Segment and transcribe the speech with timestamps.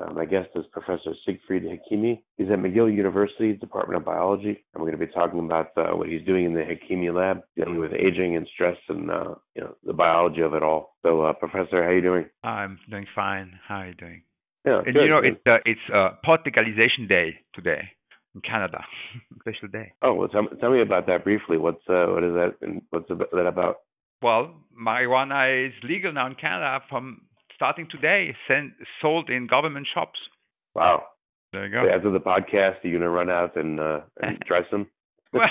[0.00, 2.22] Uh, my guest is Professor Siegfried Hekimi.
[2.38, 4.64] He's at McGill University Department of Biology.
[4.74, 7.78] I'm going to be talking about uh, what he's doing in the Hekimi lab, dealing
[7.78, 10.96] with aging and stress and uh, you know the biology of it all.
[11.02, 12.26] So, uh, Professor, how are you doing?
[12.42, 13.58] I'm doing fine.
[13.66, 14.22] How are you doing?
[14.64, 15.02] Yeah, and good.
[15.02, 17.82] you know, it's uh, it's uh, pot legalization day today
[18.34, 18.84] in Canada.
[19.40, 19.92] Special day.
[20.02, 21.58] Oh, well, tell, tell me about that briefly.
[21.58, 23.76] What's uh, what is that and what's that about?
[24.22, 27.22] Well, marijuana is legal now in Canada from
[27.60, 30.18] starting today, sent, sold in government shops.
[30.74, 31.02] Wow.
[31.52, 31.84] There you go.
[31.84, 34.86] So after the podcast, are you gonna run out and uh, and try some?
[35.32, 35.46] well,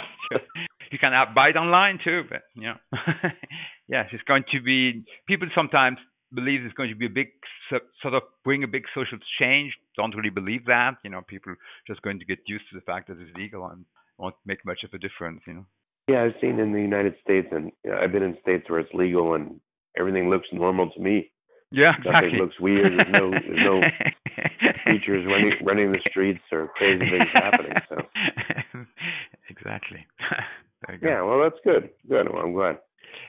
[0.91, 2.75] you can buy it online too, but you know,
[3.87, 5.03] yes, it's going to be.
[5.27, 5.97] People sometimes
[6.33, 7.27] believe it's going to be a big
[7.69, 9.73] sort of bring a big social change.
[9.95, 10.95] Don't really believe that.
[11.03, 11.53] You know, people
[11.85, 13.85] just going to get used to the fact that it's legal and
[14.17, 15.41] won't make much of a difference.
[15.45, 15.65] You know.
[16.07, 18.80] Yeah, I've seen in the United States, and you know, I've been in states where
[18.80, 19.59] it's legal, and
[19.97, 21.31] everything looks normal to me.
[21.71, 22.31] Yeah, exactly.
[22.31, 22.99] Nothing looks weird.
[22.99, 23.81] There's no there's no
[24.83, 27.73] creatures running running the streets or crazy things happening.
[27.89, 27.95] So
[29.49, 30.05] exactly.
[31.01, 31.89] yeah, well, that's good.
[32.09, 32.31] Good.
[32.31, 32.79] Well, I'm glad.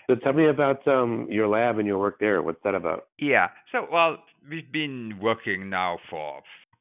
[0.07, 2.43] So tell me about um, your lab and your work there.
[2.43, 3.09] What's that about?
[3.19, 3.49] Yeah.
[3.73, 4.19] So well,
[4.49, 6.41] we've been working now for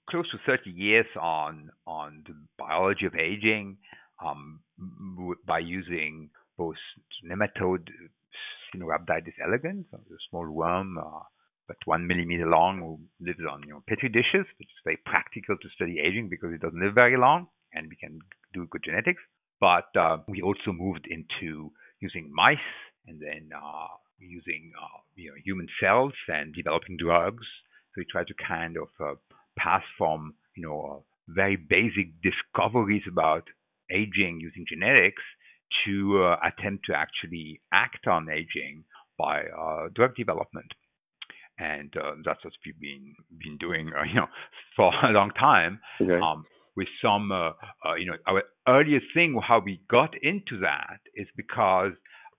[0.10, 3.78] close to 30 years on on the biology of aging
[4.26, 4.62] um,
[5.46, 6.76] by using both
[7.26, 7.88] nematode
[8.74, 9.98] Caenorhabditis elegans, a
[10.30, 11.22] small worm, uh,
[11.70, 15.56] but one millimeter long, who lives on you know petri dishes, which is very practical
[15.56, 18.20] to study aging because it doesn't live very long, and we can
[18.54, 19.22] do good genetics.
[19.62, 21.72] But uh, we also moved into
[22.02, 22.58] using mice
[23.08, 27.46] and then uh, using uh, you know human cells and developing drugs.
[27.94, 29.16] So we try to kind of uh,
[29.58, 33.44] pass from you know uh, very basic discoveries about
[33.92, 35.22] aging using genetics
[35.86, 38.86] to uh, attempt to actually act on aging
[39.20, 39.44] by
[39.94, 40.72] drug development.
[41.60, 44.28] And uh, that's what we've been been doing, uh, you know,
[44.76, 45.80] for a long time.
[46.02, 46.20] Okay.
[46.20, 47.50] Um, with some, uh,
[47.86, 51.92] uh, you know, our earliest thing, how we got into that is because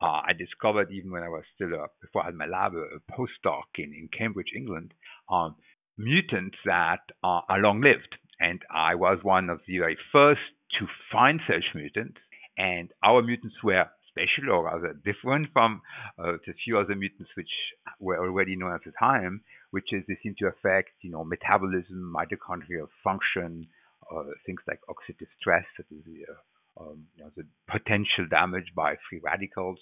[0.03, 1.69] I discovered even when I was still,
[2.01, 4.95] before I had my lab, a postdoc in, in Cambridge, England,
[5.31, 5.57] um,
[5.99, 8.17] mutants that are long-lived.
[8.41, 10.41] And I was one of the very first
[10.79, 12.17] to find such mutants
[12.61, 13.87] and our mutants were
[14.21, 15.81] special or rather different from
[16.19, 17.51] uh, the few other mutants which
[17.99, 22.13] were already known at the time, which is they seem to affect, you know, metabolism,
[22.15, 23.67] mitochondrial function,
[24.13, 28.73] uh, things like oxidative stress, that is the, uh, um, you know, the potential damage
[28.75, 29.79] by free radicals,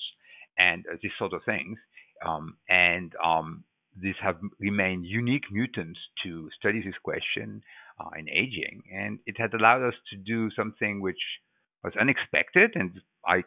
[0.59, 1.79] and uh, these sort of things.
[2.27, 3.65] Um, and um,
[4.01, 7.63] these have remained unique mutants to study this question
[8.01, 11.21] uh, in aging, and it had allowed us to do something which
[11.85, 13.45] was unexpected, and I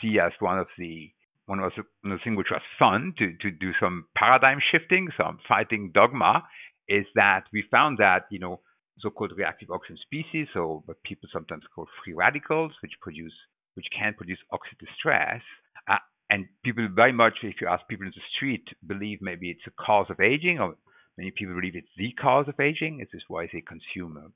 [0.00, 1.10] see as one of the
[1.46, 5.90] one of the, things which was fun to to do some paradigm shifting, some fighting
[5.92, 6.44] dogma,
[6.88, 8.60] is that we found that you know
[9.00, 13.34] so-called reactive oxygen species, or what people sometimes call free radicals, which produce
[13.74, 15.42] which can produce oxidative stress.
[15.88, 15.96] Uh,
[16.28, 19.82] and people very much, if you ask people in the street, believe maybe it's a
[19.82, 20.74] cause of aging, or
[21.18, 22.98] many people believe it's the cause of aging.
[22.98, 24.32] This is why they consume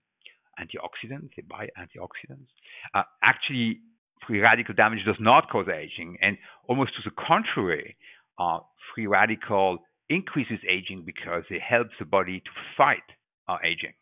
[0.59, 2.51] antioxidants, they buy antioxidants.
[2.95, 3.81] Uh, actually,
[4.27, 6.37] free radical damage does not cause aging, and
[6.69, 7.97] almost to the contrary,
[8.39, 8.59] uh,
[8.95, 13.05] free radical increases aging because it helps the body to fight
[13.49, 13.95] uh, aging.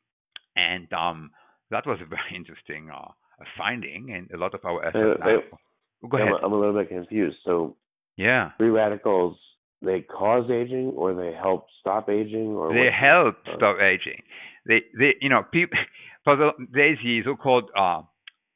[0.57, 1.31] And um,
[1.71, 3.09] that was a very interesting uh,
[3.57, 5.21] finding, and a lot of our efforts.
[5.23, 5.39] Uh, now,
[6.09, 6.29] go ahead.
[6.43, 7.37] I'm, a little bit confused.
[7.45, 7.77] So,
[8.17, 9.37] yeah, free radicals
[9.85, 14.23] they cause aging, or they help stop aging, or they help stop aging.
[14.67, 15.79] They, they, you know, people
[16.27, 18.03] there's the so-called uh,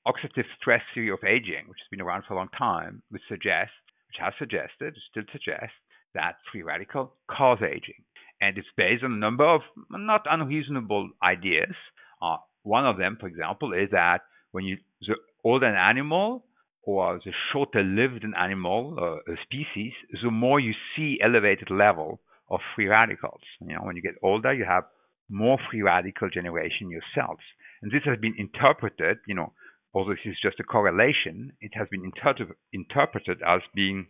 [0.06, 3.74] oxidative stress theory of aging, which has been around for a long time, which suggests,
[4.08, 5.76] which has suggested, still suggests
[6.14, 8.02] that free radical cause aging,
[8.40, 9.60] and it's based on a number of
[9.90, 11.74] not unreasonable ideas.
[12.22, 14.20] Uh, one of them, for example, is that
[14.52, 15.14] when you the
[15.44, 16.44] older an animal
[16.82, 19.92] or the shorter lived an animal, uh, a species,
[20.22, 23.40] the more you see elevated level of free radicals.
[23.60, 24.84] You know, when you get older, you have
[25.28, 27.40] more free radical generation in your cells.
[27.82, 29.52] And this has been interpreted, you know,
[29.96, 34.06] although this is just a correlation, it has been inter- interpreted as being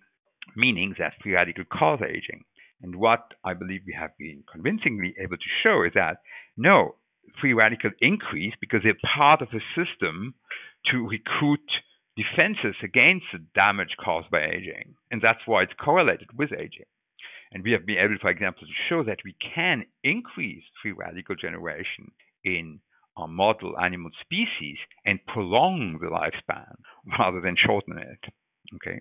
[0.56, 2.42] meaning that free radical cause aging.
[2.82, 6.18] And what I believe we have been convincingly able to show is that
[6.56, 6.96] no,
[7.40, 10.34] free radical increase because they're part of a system
[10.90, 11.70] to recruit
[12.16, 14.96] defenses against the damage caused by aging.
[15.12, 16.90] And that's why it's correlated with aging.
[17.52, 21.36] And we have been able, for example, to show that we can increase free radical
[21.36, 22.10] generation
[22.44, 22.80] in
[23.16, 26.74] our model animal species and prolong the lifespan
[27.18, 28.32] rather than shorten it.
[28.76, 29.00] Okay.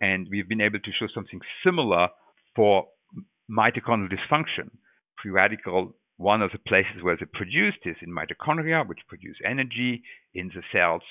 [0.00, 2.08] And we've been able to show something similar
[2.54, 2.86] for
[3.50, 4.70] mitochondrial dysfunction.
[5.22, 10.02] Free radical, one of the places where they're produced is in mitochondria, which produce energy
[10.34, 11.02] in the cells.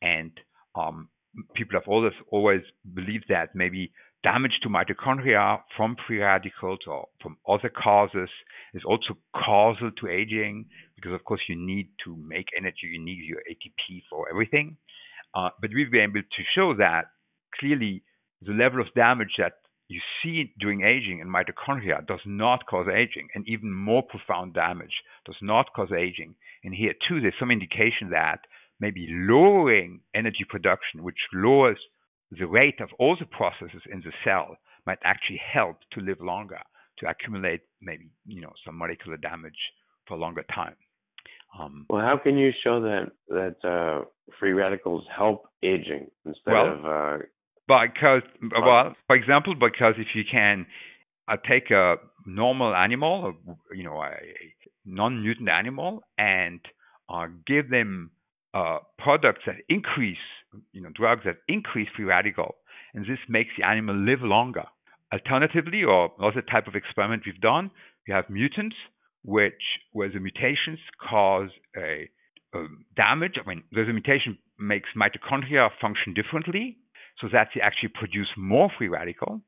[0.00, 0.32] And
[0.74, 1.08] um,
[1.54, 2.62] people have always always
[2.94, 3.92] believed that maybe
[4.22, 8.28] damage to mitochondria from free radicals or from other causes
[8.74, 10.66] is also causal to aging
[11.00, 14.76] because of course you need to make energy you need your atp for everything
[15.34, 17.04] uh, but we've been able to show that
[17.58, 18.02] clearly
[18.42, 19.52] the level of damage that
[19.88, 25.02] you see during aging in mitochondria does not cause aging and even more profound damage
[25.24, 28.40] does not cause aging and here too there's some indication that
[28.80, 31.78] maybe lowering energy production, which lowers
[32.30, 34.56] the rate of all the processes in the cell,
[34.86, 36.60] might actually help to live longer,
[36.98, 39.58] to accumulate maybe you know some molecular damage
[40.08, 40.74] for a longer time.
[41.58, 44.04] Um, well, how can you show that that uh,
[44.38, 46.86] free radicals help aging instead well, of?
[46.86, 47.24] Uh,
[47.68, 50.66] because well, for example, because if you can
[51.28, 53.34] uh, take a normal animal,
[53.72, 54.16] you know, a
[54.84, 56.60] non-mutant animal, and
[57.08, 58.10] uh, give them
[58.54, 60.18] uh, products that increase,
[60.72, 62.56] you know, drugs that increase free radical,
[62.94, 64.64] and this makes the animal live longer.
[65.12, 67.70] Alternatively, or another type of experiment we've done,
[68.06, 68.76] we have mutants,
[69.24, 69.62] which
[69.92, 70.78] where the mutations
[71.08, 72.08] cause a,
[72.54, 73.34] a damage.
[73.42, 76.76] I mean, there's a mutation makes mitochondria function differently,
[77.20, 79.40] so that they actually produce more free radical.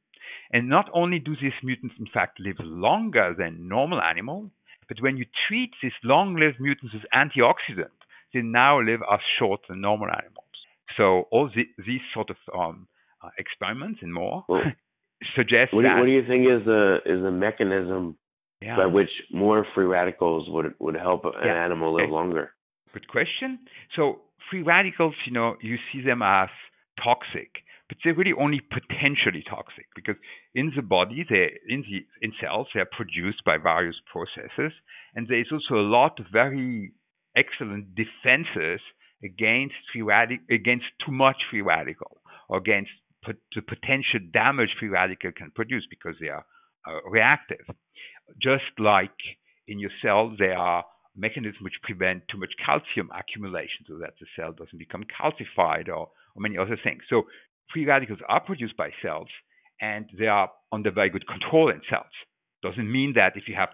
[0.52, 4.50] And not only do these mutants, in fact, live longer than normal animals,
[4.88, 7.96] but when you treat these long-lived mutants with antioxidant,
[8.34, 10.44] they now live as short than normal animals.
[10.96, 12.86] So all the, these sort of um,
[13.22, 14.62] uh, experiments and more well,
[15.36, 15.94] suggest what that.
[15.94, 18.16] Do, what do you think is the is the mechanism
[18.62, 18.76] yeah.
[18.76, 21.64] by which more free radicals would would help an yeah.
[21.64, 22.52] animal live longer?
[22.92, 23.60] Good question.
[23.96, 24.20] So
[24.50, 26.48] free radicals, you know, you see them as
[27.02, 27.50] toxic,
[27.88, 30.16] but they're really only potentially toxic because
[30.54, 34.72] in the body, they in the in cells, they are produced by various processes,
[35.14, 36.92] and there is also a lot of very
[37.36, 38.80] excellent defenses
[39.24, 42.18] against free radical, against too much free radical
[42.48, 42.90] or against
[43.26, 46.44] the potential damage free radical can produce because they are
[46.88, 47.64] uh, reactive.
[48.40, 49.16] Just like
[49.68, 50.84] in your cell, there are
[51.16, 56.08] mechanisms which prevent too much calcium accumulation so that the cell doesn't become calcified or,
[56.34, 57.02] or many other things.
[57.10, 57.24] So
[57.72, 59.28] free radicals are produced by cells
[59.80, 62.12] and they are under very good control in cells.
[62.62, 63.70] Doesn't mean that if you have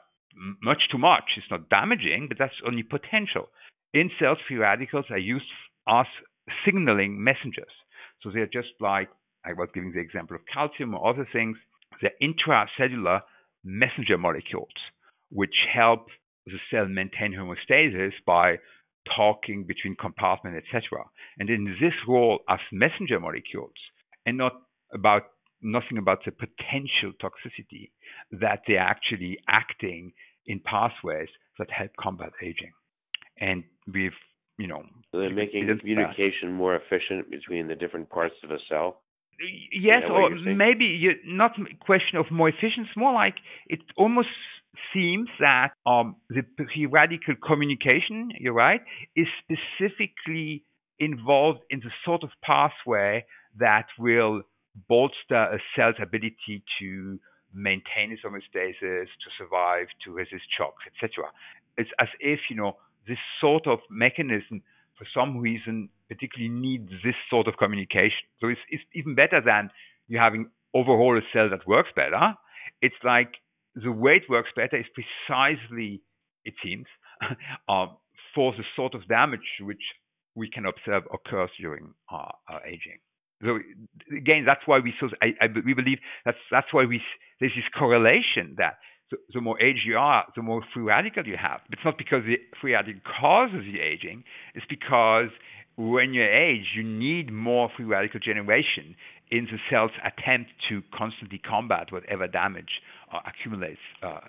[0.63, 1.25] much too much.
[1.37, 3.49] It's not damaging, but that's only potential.
[3.95, 5.47] In cells, free radicals are used
[5.89, 6.07] as
[6.65, 7.73] signaling messengers.
[8.23, 9.09] So they're just like
[9.45, 11.57] I was giving the example of calcium or other things.
[12.03, 13.23] They're intracellular
[13.65, 14.69] messenger molecules,
[15.31, 16.07] which help
[16.47, 18.57] the cell maintain homeostasis by
[19.17, 21.05] talking between compartments, etc.
[21.39, 23.75] And in this role as messenger molecules,
[24.27, 24.53] and not
[24.93, 25.23] about
[25.63, 27.91] nothing about the potential toxicity
[28.31, 30.13] that they're actually acting
[30.47, 31.29] in pathways
[31.59, 32.73] that help combat aging.
[33.41, 34.13] And we've,
[34.59, 39.03] you know, so they're making communication more efficient between the different parts of a cell.
[39.73, 43.37] Yes, or maybe you, not a question of more efficiency, more like
[43.69, 44.29] it almost
[44.93, 46.43] seems that um, the
[46.87, 48.81] radical communication, you're right,
[49.17, 50.65] is specifically
[50.99, 53.25] involved in the sort of pathway
[53.59, 54.43] that will
[54.89, 57.19] bolster a cell's ability to
[57.55, 61.31] maintain its homeostasis, to survive, to resist shocks, etc.
[61.77, 62.77] It's as if you know
[63.07, 64.63] this sort of mechanism,
[64.99, 68.27] for some reason, particularly needs this sort of communication.
[68.41, 69.71] So it's, it's even better than
[70.09, 72.35] you having overall a cell that works better.
[72.83, 73.35] It's like
[73.75, 76.03] the way it works better is precisely,
[76.45, 76.87] it seems,
[77.69, 77.87] uh,
[78.35, 79.83] for the sort of damage which
[80.35, 82.31] we can observe occurs during uh,
[82.67, 82.99] aging.
[83.43, 83.59] So
[84.17, 87.01] again, that's why we so I, I, we believe that's that's why we
[87.39, 88.79] there's this correlation that
[89.11, 91.61] the, the, more age you are, the more free radical you have.
[91.69, 94.25] But it's not because the free radical causes the aging.
[94.55, 95.31] It's because
[95.77, 98.97] when you age, you need more free radical generation
[99.31, 102.81] in the cell's attempt to constantly combat whatever damage
[103.13, 104.21] uh, accumulates uh,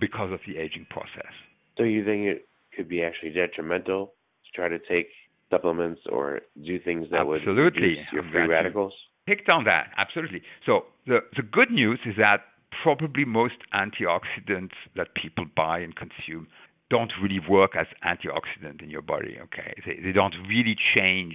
[0.00, 1.32] because of the aging process.
[1.76, 4.12] So you think it could be actually detrimental
[4.44, 5.08] to try to take
[5.50, 7.62] supplements or do things that Absolutely.
[7.62, 8.92] would reduce your free radicals?
[9.26, 10.42] Picked on that, absolutely.
[10.64, 12.42] So the, the good news is that
[12.82, 16.46] probably most antioxidants that people buy and consume
[16.90, 19.38] don't really work as antioxidant in your body.
[19.42, 21.34] Okay, they, they don't really change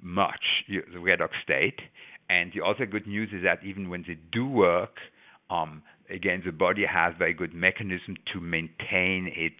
[0.00, 1.80] much the redox state.
[2.28, 4.96] And the other good news is that even when they do work,
[5.50, 9.54] um, again, the body has very good mechanism to maintain its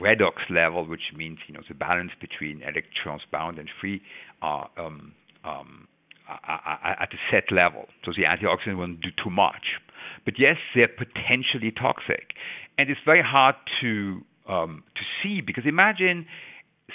[0.00, 4.00] redox level, which means you know the balance between electrons bound and free
[4.42, 5.12] are um,
[5.44, 5.88] um,
[6.28, 7.86] at a set level.
[8.04, 9.80] So the antioxidant won't do too much.
[10.24, 12.34] But yes, they're potentially toxic,
[12.76, 16.26] and it's very hard to um, to see because imagine,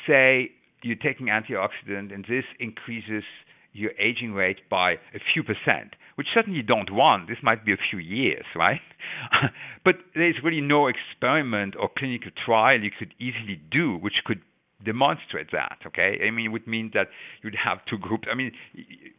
[0.07, 0.51] say,
[0.81, 3.23] you're taking antioxidant and this increases
[3.73, 7.27] your aging rate by a few percent, which certainly you don't want.
[7.27, 8.81] This might be a few years, right?
[9.85, 14.41] but there's really no experiment or clinical trial you could easily do which could
[14.83, 15.77] demonstrate that.
[15.87, 17.07] Okay, I mean, it would mean that
[17.41, 18.27] you'd have two groups.
[18.31, 18.51] I mean,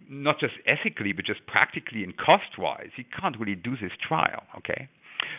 [0.08, 4.44] not just ethically, but just practically and cost-wise, you can't really do this trial.
[4.58, 4.88] Okay,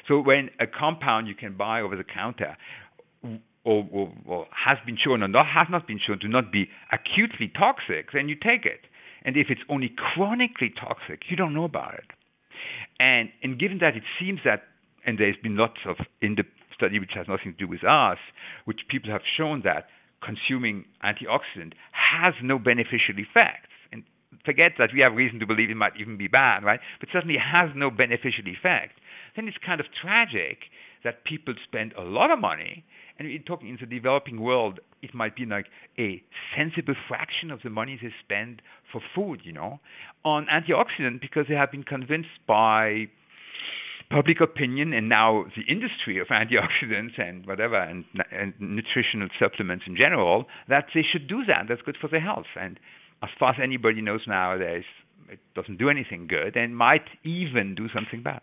[0.07, 2.57] so when a compound you can buy over the counter
[3.63, 6.69] or, or, or, has been shown or not has not been shown to not be
[6.91, 8.81] acutely toxic, then you take it.
[9.23, 12.05] And if it's only chronically toxic, you don't know about it.
[12.99, 14.63] And and given that it seems that
[15.05, 18.17] and there's been lots of in the study which has nothing to do with us,
[18.65, 19.87] which people have shown that
[20.25, 23.69] consuming antioxidant has no beneficial effects.
[23.91, 24.03] And
[24.43, 26.79] forget that we have reason to believe it might even be bad, right?
[26.99, 28.99] But certainly has no beneficial effect.
[29.35, 30.59] Then it's kind of tragic
[31.03, 32.83] that people spend a lot of money,
[33.17, 35.67] and we're talking in the developing world, it might be like
[35.99, 36.21] a
[36.57, 39.79] sensible fraction of the money they spend for food, you know,
[40.25, 43.07] on antioxidant because they have been convinced by
[44.09, 49.95] public opinion and now the industry of antioxidants and whatever and, and nutritional supplements in
[49.95, 51.65] general that they should do that.
[51.67, 52.45] That's good for their health.
[52.59, 52.79] And
[53.23, 54.83] as far as anybody knows nowadays,
[55.29, 58.41] it doesn't do anything good and might even do something bad.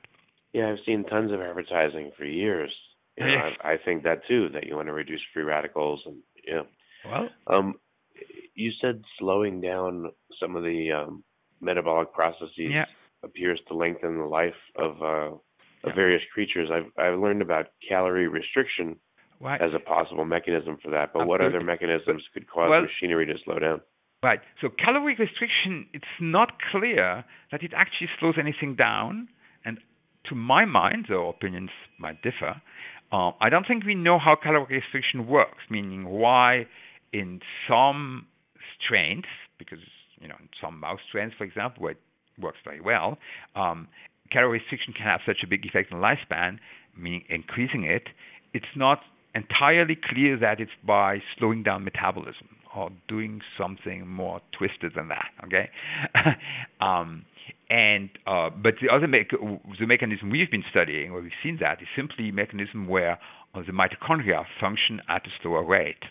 [0.53, 2.73] Yeah, I've seen tons of advertising for years.
[3.17, 4.49] You know, I, I think that too.
[4.55, 6.17] That you want to reduce free radicals and
[6.47, 6.63] yeah.
[7.05, 7.75] Well, um,
[8.55, 11.25] you said slowing down some of the um,
[11.61, 12.85] metabolic processes yeah.
[13.23, 15.37] appears to lengthen the life of uh,
[15.85, 16.71] of various creatures.
[16.73, 18.97] I've I've learned about calorie restriction
[19.41, 19.61] right.
[19.61, 21.13] as a possible mechanism for that.
[21.13, 23.81] But what other mechanisms could cause Well- machinery to slow down?
[24.23, 24.41] Right.
[24.61, 29.29] So calorie restriction, it's not clear that it actually slows anything down.
[29.65, 29.79] And
[30.29, 32.63] to my mind, though opinions might differ,
[33.11, 36.67] um, I don't think we know how calorie restriction works, meaning why
[37.13, 38.29] in some
[38.81, 39.25] strains,
[39.59, 39.81] because
[40.21, 42.01] you know in some mouse strains, for example, where it
[42.39, 43.19] works very well,
[43.57, 43.89] um,
[44.33, 46.59] calorie restriction can have such a big effect on lifespan,
[46.97, 48.05] meaning increasing it.
[48.55, 49.01] It's not
[49.35, 55.29] entirely clear that it's by slowing down metabolism or doing something more twisted than that.
[55.45, 55.69] Okay,
[56.81, 57.25] um,
[57.71, 59.27] and uh, but the other me-
[59.79, 63.19] the mechanism we've been studying, where we've seen that, is simply a mechanism where
[63.55, 66.05] uh, the mitochondria function at a slower rate.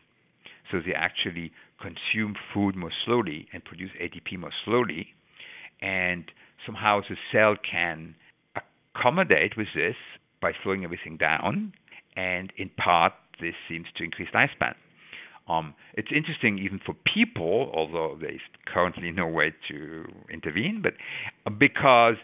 [0.72, 1.51] So they actually
[1.82, 5.08] consume food more slowly and produce ATP more slowly,
[5.82, 6.25] and
[6.65, 8.15] somehow the cell can
[8.96, 9.96] accommodate with this
[10.41, 11.74] by slowing everything down,
[12.15, 14.74] and in part this seems to increase lifespan.
[15.48, 20.94] Um, it's interesting even for people, although there's currently no way to intervene, but
[21.46, 22.15] uh, because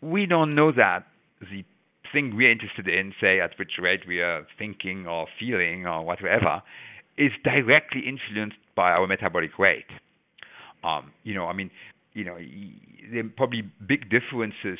[0.00, 1.04] we don't know that
[1.40, 1.64] the
[2.12, 6.62] thing we're interested in, say at which rate we are thinking or feeling or whatever,
[7.16, 9.86] is directly influenced by our metabolic rate.
[10.82, 11.70] Um, you know, I mean,
[12.14, 12.36] you know,
[13.10, 14.78] there are probably big differences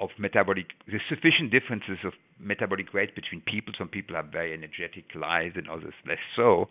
[0.00, 0.66] of metabolic.
[0.86, 3.72] There's sufficient differences of metabolic rate between people.
[3.78, 6.68] Some people have very energetic lives and others less so,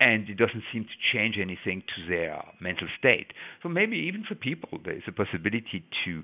[0.00, 3.32] and it doesn't seem to change anything to their mental state.
[3.62, 6.22] So maybe even for people, there is a possibility to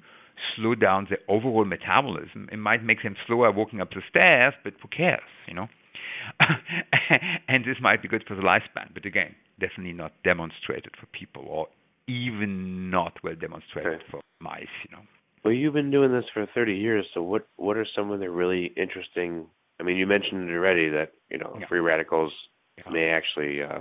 [0.57, 2.49] slow down their overall metabolism.
[2.50, 5.69] It might make them slower walking up the stairs, but who cares, you know?
[7.49, 11.45] and this might be good for the lifespan, but again, definitely not demonstrated for people,
[11.49, 11.69] or
[12.09, 14.04] even not well demonstrated Okay.
[14.11, 15.02] for mice, you know.
[15.44, 18.30] Well, you've been doing this for 30 years, so what what are some of the
[18.30, 19.47] really interesting?
[19.80, 21.66] I mean, you mentioned it already that you know Yeah.
[21.66, 22.32] free radicals
[22.78, 22.90] Yeah.
[22.92, 23.80] may actually uh,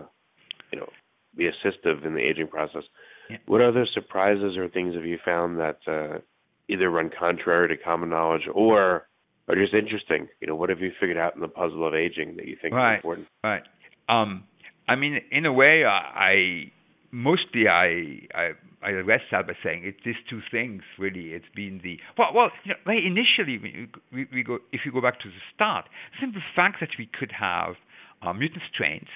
[0.72, 0.90] you know
[1.36, 2.84] be assistive in the aging process.
[3.30, 3.38] Yeah.
[3.46, 6.20] What other surprises or things have you found that uh,
[6.68, 9.08] either run contrary to common knowledge or
[9.48, 10.28] are just interesting?
[10.42, 12.74] You know, what have you figured out in the puzzle of aging that you think
[12.74, 12.94] Right.
[12.96, 13.28] is important?
[13.44, 13.64] Right.
[14.10, 14.44] Um,
[14.90, 16.00] I mean, in a way, I,
[16.32, 16.72] I
[17.12, 18.52] mostly I, I
[18.84, 21.34] I rest that by saying it's these two things really.
[21.34, 25.02] It's been the well, well, you know, initially we, we, we go if you go
[25.02, 25.86] back to the start,
[26.20, 27.76] simple fact that we could have
[28.22, 29.10] uh, mutant strains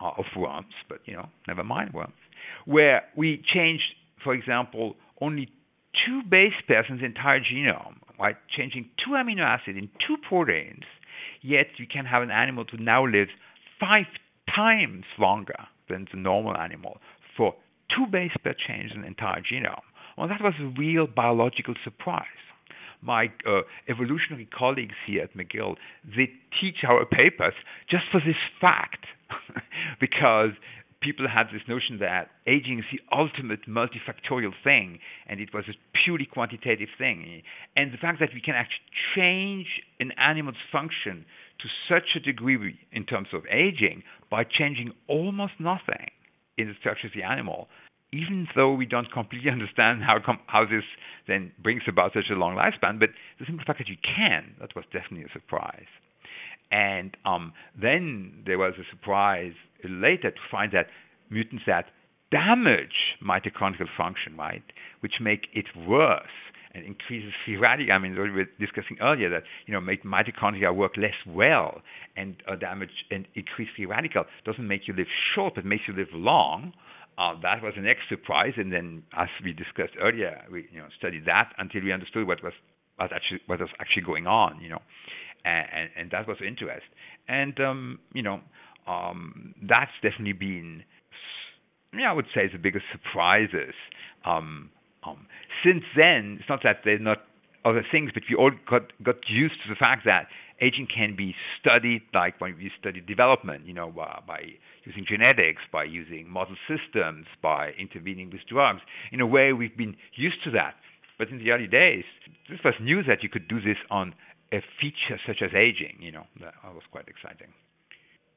[0.00, 2.14] uh, of worms, but you know, never mind worms,
[2.64, 5.48] where we changed, for example, only
[6.06, 8.36] two base pairs in the entire genome, right?
[8.56, 10.84] Changing two amino acids in two proteins,
[11.42, 13.28] yet you can have an animal to now live
[13.78, 14.06] five
[14.54, 16.98] times longer than the normal animal
[17.36, 17.54] for
[17.94, 19.80] two base pair changes in the entire genome.
[20.16, 22.26] Well, that was a real biological surprise.
[23.02, 27.54] My uh, evolutionary colleagues here at McGill, they teach our papers
[27.88, 29.06] just for this fact,
[30.00, 30.50] because
[31.00, 35.72] people had this notion that aging is the ultimate multifactorial thing, and it was a
[36.04, 37.42] purely quantitative thing.
[37.74, 38.84] And the fact that we can actually
[39.16, 39.66] change
[39.98, 41.24] an animal's function
[41.60, 46.10] to such a degree in terms of aging by changing almost nothing
[46.60, 47.68] in the structure of the animal,
[48.12, 50.84] even though we don't completely understand how com- how this
[51.28, 54.74] then brings about such a long lifespan, but the simple fact that you can, that
[54.74, 55.90] was definitely a surprise.
[56.72, 60.86] And um, then there was a surprise later to find that
[61.28, 61.86] mutants that
[62.30, 64.62] damage mitochondrial function, right,
[65.00, 66.30] which make it worse
[66.72, 67.92] and increases free radical.
[67.92, 71.82] I mean, we were discussing earlier that you know make mitochondria work less well
[72.16, 75.94] and uh, damage and increase free radical doesn't make you live short, but makes you
[75.94, 76.72] live long.
[77.18, 80.86] Uh, that was the next surprise, and then as we discussed earlier, we you know
[80.98, 82.52] studied that until we understood what was
[82.96, 84.80] what actually what was actually going on, you know,
[85.44, 86.86] and, and, and that was interest.
[87.28, 88.40] And um, you know,
[88.86, 90.82] um, that's definitely been,
[91.92, 93.74] yeah, I would say, the biggest surprises.
[94.24, 94.70] Um,
[95.06, 95.26] um,
[95.64, 97.18] since then, it's not that there are not
[97.64, 100.26] other things, but we all got got used to the fact that
[100.60, 104.40] aging can be studied, like when we study development, you know, uh, by
[104.84, 108.80] using genetics, by using model systems, by intervening with drugs.
[109.12, 110.74] In a way, we've been used to that.
[111.18, 112.04] But in the early days,
[112.48, 114.14] this was new that you could do this on
[114.52, 115.96] a feature such as aging.
[116.00, 117.52] You know, that was quite exciting.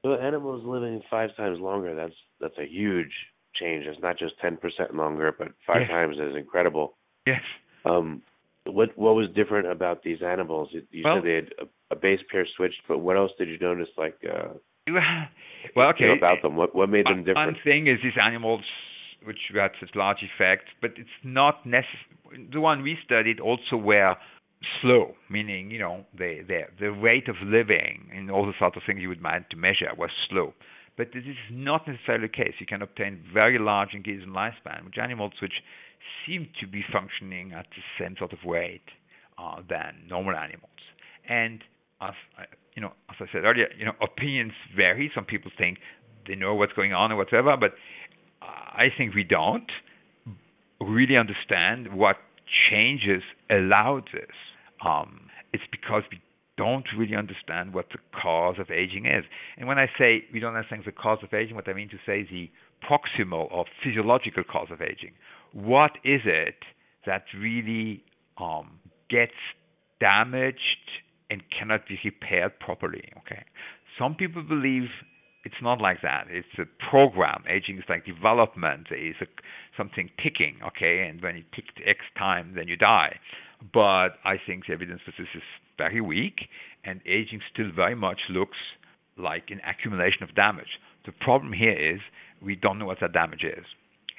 [0.04, 3.14] Well, animals living five times longer, that's that's a huge
[3.60, 3.86] change.
[3.86, 4.60] It's not just 10%
[4.94, 5.90] longer, but five yes.
[5.90, 6.96] times is incredible.
[7.26, 7.42] Yes.
[7.86, 8.22] Um,
[8.66, 10.70] what what was different about these animals?
[10.72, 13.58] You well, said they had a, a, base pair switched, but what else did you
[13.60, 13.90] notice?
[13.98, 14.54] Like, uh,
[15.76, 16.56] well, okay, about them.
[16.56, 17.54] What what made them different?
[17.54, 18.62] One thing is these animals,
[19.24, 22.48] which had such large effects, but it's not necessary.
[22.52, 24.16] The one we studied also were
[24.82, 28.84] slow, meaning you know the the the rate of living and all the sorts of
[28.86, 30.54] things you would mind to measure was slow.
[30.96, 32.54] But this is not necessarily the case.
[32.60, 35.54] You can obtain very large increases in lifespan with animals which
[36.26, 38.86] seem to be functioning at the same sort of rate
[39.38, 40.70] uh, than normal animals.
[41.28, 41.62] And
[42.02, 42.14] as
[42.76, 45.12] you know, as I said earlier, you know, opinions vary.
[45.14, 45.78] Some people think
[46.28, 47.74] they know what's going on or whatever, but
[48.42, 49.72] I think we don't
[50.82, 52.18] really understand what
[52.70, 54.36] changes allowed this.
[54.86, 56.20] Um, it's because we
[56.58, 59.26] don't really understand what the cause of aging is.
[59.58, 61.98] And when I say we don't understand the cause of aging, what I mean to
[62.06, 62.50] say is the
[62.84, 65.14] proximal or physiological cause of aging.
[65.54, 66.56] What is it
[67.06, 68.04] that really
[68.38, 69.34] um, gets
[70.00, 70.60] damaged
[71.30, 73.12] and cannot be repaired properly?
[73.20, 73.44] Okay.
[73.98, 74.90] Some people believe
[75.46, 76.28] it's not like that.
[76.30, 77.44] It's a program.
[77.50, 78.88] Aging is like development.
[78.90, 79.26] There is a,
[79.78, 83.20] something ticking, okay, and when you tick X time, then you die.
[83.74, 85.44] But I think the evidence for this is
[85.78, 86.48] very weak,
[86.84, 88.58] and aging still very much looks
[89.18, 90.80] like an accumulation of damage.
[91.06, 92.00] The problem here is
[92.42, 93.66] we don't know what that damage is.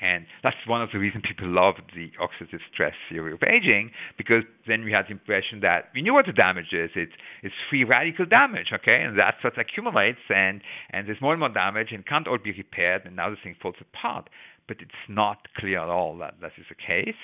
[0.00, 4.42] And that's one of the reasons people love the oxidative stress theory of aging, because
[4.66, 6.90] then we had the impression that we knew what the damage is.
[6.96, 7.12] It's,
[7.42, 9.02] it's free radical damage, okay?
[9.02, 12.52] And that's what accumulates, and, and there's more and more damage, and can't all be
[12.52, 14.28] repaired, and now the thing falls apart.
[14.66, 17.20] But it's not clear at all that that is the case,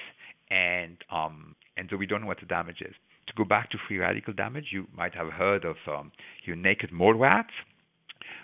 [0.50, 2.94] and, um, and so we don't know what the damage is
[3.30, 6.12] to go back to free radical damage, you might have heard of um,
[6.44, 7.52] your naked mole rats,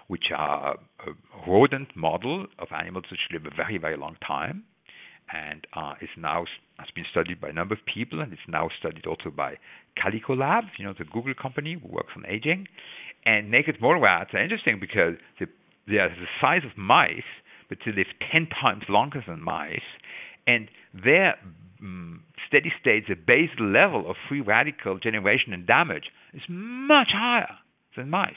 [0.08, 4.64] which are a rodent model of animals which live a very, very long time,
[5.32, 6.44] and uh, is now
[6.78, 9.54] has been studied by a number of people, and it's now studied also by
[10.00, 12.66] Calico Labs, you know, the Google company who works on aging.
[13.24, 15.46] And naked mole rats are interesting because they,
[15.88, 17.26] they are the size of mice,
[17.68, 19.80] but they live 10 times longer than mice,
[20.46, 21.34] and their
[21.80, 27.56] um, steady state, the basal level of free radical generation and damage is much higher
[27.96, 28.34] than mice.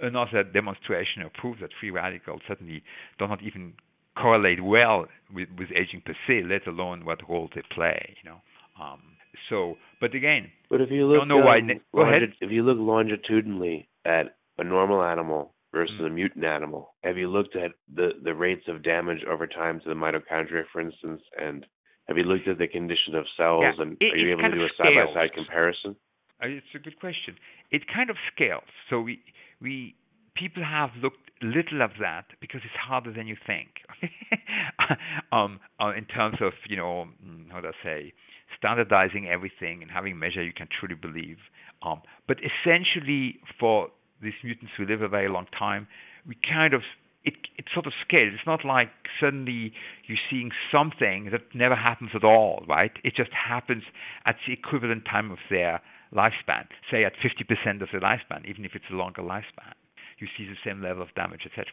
[0.00, 2.82] Another demonstration or proof that free radicals certainly
[3.18, 3.74] do not even
[4.16, 8.16] correlate well with, with aging per se, let alone what role they play.
[8.22, 8.40] You know.
[8.80, 9.00] Um,
[9.48, 11.60] so, but again, but if you look, don't know um, why.
[11.94, 12.22] Go ahead.
[12.40, 16.06] If you look longitudinally at a normal animal versus mm-hmm.
[16.06, 19.88] a mutant animal, have you looked at the the rates of damage over time to
[19.88, 21.66] the mitochondria, for instance, and
[22.08, 24.56] have you looked at the condition of cells, yeah, and it, are you able to
[24.56, 25.94] do a side by side comparison?
[26.42, 27.36] Uh, it's a good question.
[27.70, 28.70] It kind of scales.
[28.88, 29.20] So we
[29.60, 29.94] we
[30.34, 33.68] people have looked little of that because it's harder than you think.
[35.32, 38.12] um, uh, in terms of you know mm, how do I say
[38.56, 41.36] standardizing everything and having measure you can truly believe.
[41.82, 43.88] Um, but essentially, for
[44.22, 45.86] these mutants who live a very long time,
[46.26, 46.82] we kind of
[47.24, 48.32] it it sort of scales.
[48.34, 48.88] It's not like
[49.20, 49.72] suddenly
[50.06, 52.92] you're seeing something that never happens at all, right?
[53.04, 53.82] It just happens
[54.26, 55.80] at the equivalent time of their
[56.14, 59.74] lifespan, say at 50% of the lifespan, even if it's a longer lifespan.
[60.18, 61.66] You see the same level of damage, etc.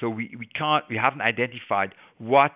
[0.00, 2.52] So we, we can't we haven't identified what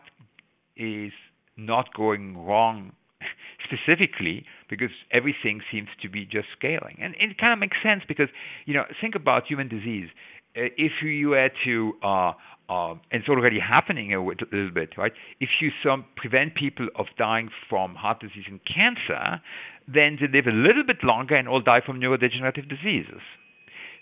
[0.76, 1.12] is
[1.56, 2.92] not going wrong
[3.64, 6.98] specifically because everything seems to be just scaling.
[7.00, 8.28] And it kind of makes sense because,
[8.66, 10.08] you know, think about human disease.
[10.56, 12.32] Uh, if you were to, uh,
[12.68, 15.12] uh, and it's already happening a little bit, right?
[15.40, 19.40] If you some prevent people of dying from heart disease and cancer,
[19.88, 23.20] then they live a little bit longer and all die from neurodegenerative diseases.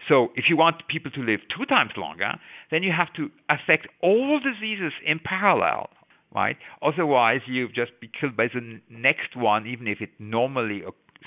[0.09, 2.33] So if you want people to live two times longer,
[2.71, 5.91] then you have to affect all diseases in parallel,
[6.35, 6.57] right?
[6.83, 10.83] Otherwise, you just be killed by the next one, even if it normally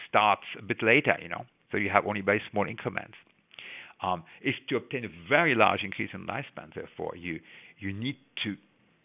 [0.10, 1.46] starts a bit later, you know.
[1.72, 3.16] So you have only very small increments.
[4.04, 6.74] Um, is to obtain a very large increase in lifespan.
[6.76, 7.39] Therefore, you
[7.80, 8.56] you need to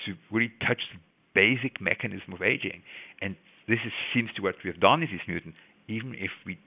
[0.06, 1.00] to really touch the
[1.34, 2.82] basic mechanism of aging,
[3.22, 3.36] and
[3.68, 5.54] this is, seems to what we have done in this mutant,
[5.88, 6.58] even if we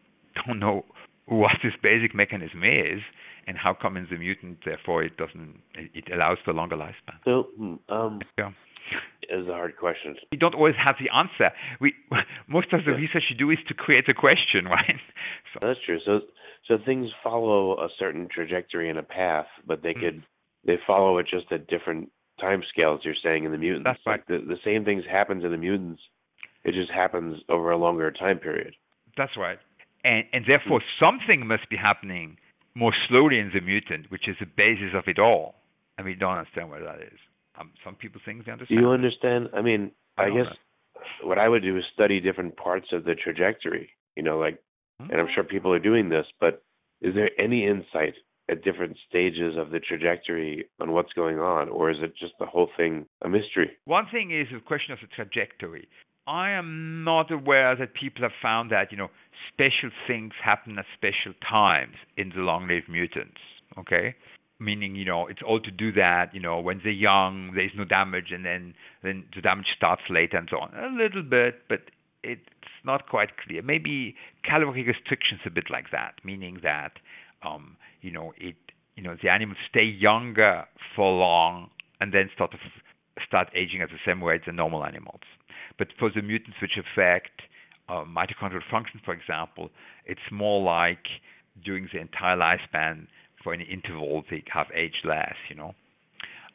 [0.45, 0.85] don't know
[1.25, 3.01] what this basic mechanism is
[3.47, 4.59] and how come in the mutant.
[4.63, 7.19] Therefore, it doesn't it allows for longer lifespan.
[7.25, 7.47] So,
[7.89, 8.51] um, yeah
[9.29, 10.15] is a hard question.
[10.31, 11.55] We don't always have the answer.
[11.79, 11.93] We
[12.47, 12.97] most of the yeah.
[12.97, 14.99] research you do is to create a question, right?
[15.53, 15.59] So.
[15.61, 15.99] That's true.
[16.05, 16.21] So
[16.71, 19.99] so things follow a certain trajectory and a path, but they mm.
[19.99, 20.23] could
[20.65, 23.01] they follow it just at different time scales.
[23.03, 24.19] You're saying in the mutants, that's right.
[24.19, 26.01] Like the the same things happen to the mutants.
[26.63, 28.73] It just happens over a longer time period.
[29.17, 29.59] That's right.
[30.05, 30.99] And and therefore mm.
[30.99, 32.37] something must be happening
[32.73, 35.55] more slowly in the mutant, which is the basis of it all.
[35.97, 37.19] And we don't understand what that is.
[37.59, 38.79] Um, some people think they understand.
[38.79, 39.49] Do you understand?
[39.53, 41.27] I mean, I, I guess know.
[41.27, 43.89] what I would do is study different parts of the trajectory.
[44.15, 44.59] You know, like.
[45.01, 45.11] Mm-hmm.
[45.11, 46.63] and I'm sure people are doing this, but
[47.01, 48.13] is there any insight
[48.49, 52.45] at different stages of the trajectory on what's going on, or is it just the
[52.45, 53.71] whole thing a mystery?
[53.85, 55.87] One thing is the question of the trajectory.
[56.27, 59.09] I am not aware that people have found that you know
[59.51, 63.39] special things happen at special times in the long-lived mutants.
[63.77, 64.15] Okay,
[64.61, 67.83] meaning you know it's all to do that you know when they're young there's no
[67.83, 71.79] damage and then then the damage starts later and so on a little bit but
[72.23, 72.41] it's
[72.83, 76.93] not quite clear maybe caloric restrictions a bit like that meaning that
[77.43, 78.55] um you know it
[78.95, 82.51] you know the animals stay younger for long and then start
[83.25, 85.21] start aging at the same rate as normal animals
[85.77, 87.41] but for the mutants which affect
[87.89, 89.69] uh, mitochondrial function for example
[90.05, 91.05] it's more like
[91.63, 93.07] during the entire lifespan
[93.43, 95.73] for any interval they have aged less, you know.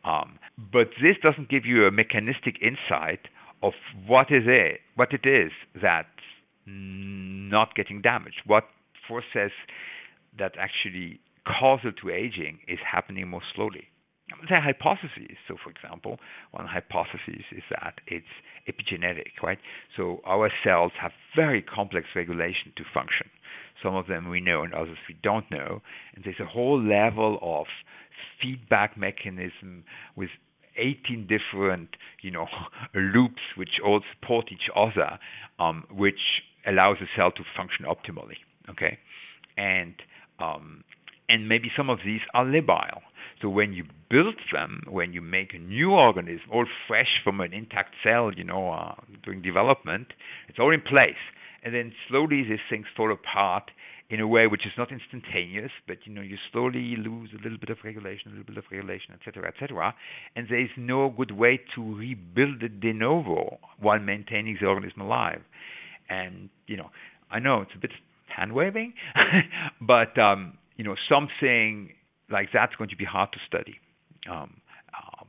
[0.05, 0.39] Um,
[0.73, 3.21] but this doesn't give you a mechanistic insight
[3.63, 3.73] of
[4.07, 6.09] what is it, what it is that's
[6.67, 8.65] not getting damaged, what
[9.09, 9.53] forces
[10.39, 13.89] that actually causal to aging is happening more slowly.
[14.49, 15.37] There are hypotheses.
[15.47, 16.19] So, for example,
[16.51, 18.27] one hypothesis is that it's
[18.69, 19.59] epigenetic, right?
[19.97, 23.31] So our cells have very complex regulation to function.
[23.81, 25.81] Some of them we know and others we don't know.
[26.15, 27.67] And there's a whole level of
[28.43, 29.85] feedback mechanism
[30.17, 30.31] with
[30.77, 31.91] 18 different,
[32.23, 32.47] you know,
[32.95, 35.19] loops which all support each other,
[35.59, 38.39] um, which allows the cell to function optimally.
[38.69, 38.99] Okay,
[39.57, 39.95] and
[40.39, 40.85] um,
[41.29, 43.01] and maybe some of these are labile.
[43.43, 47.53] So when you build them, when you make a new organism, all fresh from an
[47.53, 50.09] intact cell, you know, uh, during development,
[50.49, 51.21] it's all in place
[51.67, 53.73] and then slowly these things fall apart
[54.09, 57.59] in a way which is not instantaneous, but you know you slowly lose a little
[57.59, 59.95] bit of regulation, a little bit of regulation, etc., etc.
[60.37, 65.01] And there is no good way to rebuild it de novo while maintaining the organism
[65.01, 65.43] alive.
[66.09, 66.91] And you know,
[67.31, 67.91] I know it's a bit
[68.35, 68.95] hand waving,
[69.81, 71.91] but um, you know something
[72.31, 73.81] like that's going to be hard to study.
[74.31, 74.61] Um,
[74.95, 75.27] um,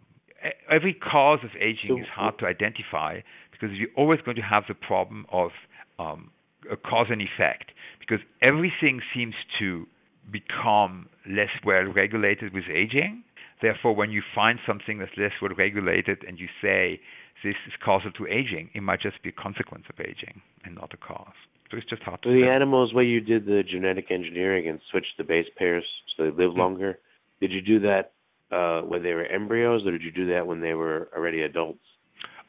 [0.70, 4.76] every cause of aging is hard to identify because you're always going to have the
[4.76, 5.50] problem of
[5.98, 6.30] um,
[6.72, 7.72] a cause and effect
[8.08, 9.86] because everything seems to
[10.32, 13.24] become less well regulated with aging.
[13.62, 17.00] Therefore, when you find something that's less well regulated and you say
[17.44, 20.94] this is causal to aging, it might just be a consequence of aging and not
[20.94, 21.34] a cause.
[21.70, 22.30] So it's just hard to.
[22.30, 25.84] So the animals where you did the genetic engineering and switched the base pairs
[26.16, 26.60] so they live mm-hmm.
[26.60, 27.00] longer,
[27.42, 28.14] did you do that
[28.52, 31.80] uh, when they were embryos, or did you do that when they were already adults?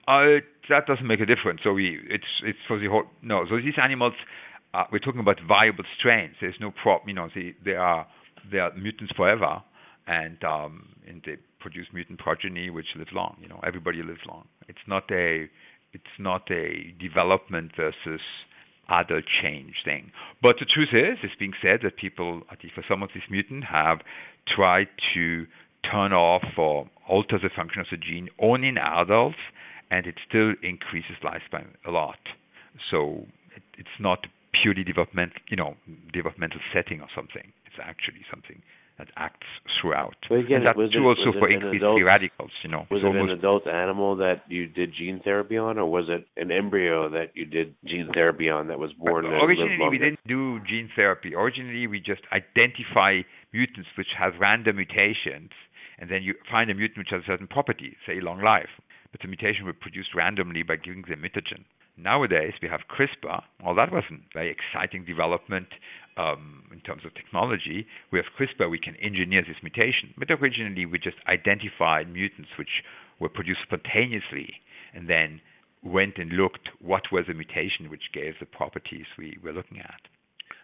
[0.06, 0.40] Uh,
[0.70, 1.60] that doesn't make a difference.
[1.64, 3.04] So we, it's it's for the whole.
[3.22, 4.14] No, so these animals,
[4.74, 6.34] uh, we're talking about viable strains.
[6.40, 7.08] There's no problem.
[7.08, 8.06] You know, they they are
[8.50, 9.62] they are mutants forever,
[10.06, 13.36] and um, and they produce mutant progeny which live long.
[13.40, 14.46] You know, everybody lives long.
[14.68, 15.48] It's not a
[15.92, 18.20] it's not a development versus
[18.88, 20.10] adult change thing.
[20.42, 23.24] But the truth is, it's being said that people, at least for some of these
[23.30, 23.98] mutants, have
[24.54, 25.46] tried to
[25.90, 29.36] turn off or alter the function of the gene only in adults,
[29.90, 32.18] and it still increases lifespan a lot.
[32.90, 33.26] So
[33.56, 35.76] it, it's not purely developmental, you know,
[36.12, 37.52] developmental setting or something.
[37.66, 38.62] It's actually something
[38.98, 39.46] that acts
[39.80, 40.16] throughout.
[40.28, 42.50] But again, and that's was true it, also was for increased adult, free radicals.
[42.64, 45.86] You know, Was it almost an adult animal that you did gene therapy on, or
[45.86, 49.98] was it an embryo that you did gene therapy on that was born Originally, we
[49.98, 51.34] didn't do gene therapy.
[51.34, 55.50] Originally, we just identify mutants which have random mutations,
[55.98, 58.70] and then you find a mutant which has a certain property, say long life.
[59.12, 61.64] But the mutation was produced randomly by giving them mutagen.
[61.96, 63.42] Nowadays, we have CRISPR.
[63.64, 65.66] Well, that wasn't very exciting development
[66.16, 67.86] um, in terms of technology.
[68.12, 70.14] We have CRISPR, we can engineer this mutation.
[70.16, 72.84] But originally, we just identified mutants which
[73.18, 74.60] were produced spontaneously,
[74.94, 75.40] and then
[75.82, 80.00] went and looked what was the mutation which gave the properties we were looking at.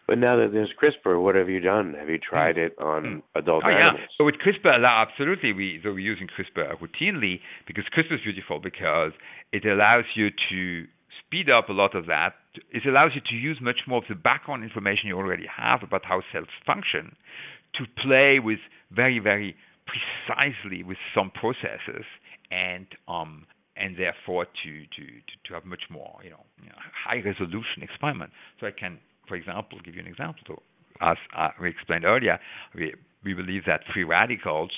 [0.07, 1.95] But now that there's CRISPR, what have you done?
[1.99, 3.89] Have you tried it on adult Oh yeah.
[3.89, 4.09] animals?
[4.19, 9.13] So with CRISPR, absolutely, we so we're using CRISPR routinely because CRISPR is beautiful because
[9.53, 10.85] it allows you to
[11.25, 12.35] speed up a lot of that.
[12.71, 16.05] It allows you to use much more of the background information you already have about
[16.05, 17.17] how cells function
[17.75, 18.59] to play with
[18.93, 22.05] very, very precisely with some processes
[22.51, 25.05] and um and therefore to to
[25.47, 28.31] to, have much more you know, you know high resolution experiment.
[28.61, 30.43] So I can, for example, give you an example.
[30.47, 30.63] So
[31.01, 32.39] as uh, we explained earlier,
[32.75, 34.71] we we believe that free radicals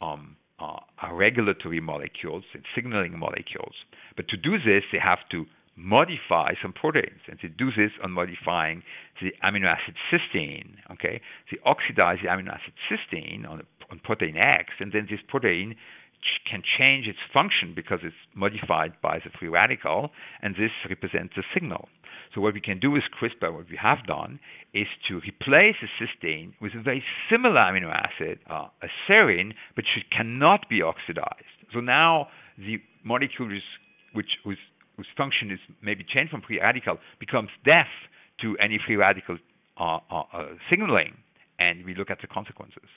[0.00, 3.74] um, are, are regulatory molecules and signaling molecules.
[4.16, 8.12] But to do this, they have to modify some proteins, and they do this on
[8.12, 8.82] modifying
[9.20, 10.76] the amino acid cysteine.
[10.92, 15.74] Okay, they oxidize the amino acid cysteine on, on protein X, and then this protein
[16.48, 20.10] can change its function because it's modified by the free radical,
[20.42, 21.88] and this represents a signal.
[22.34, 24.38] So what we can do with CRISPR, what we have done,
[24.72, 29.84] is to replace a cysteine with a very similar amino acid, uh, a serine, but
[29.84, 31.44] which cannot be oxidized.
[31.72, 33.48] So now the molecule
[34.12, 34.58] which whose,
[34.96, 37.88] whose function is maybe changed from free radical becomes deaf
[38.40, 39.38] to any free radical
[39.78, 41.14] uh, uh, uh, signaling,
[41.58, 42.88] and we look at the consequences.